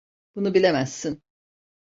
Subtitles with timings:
[0.35, 1.21] Bunu bilemezsin.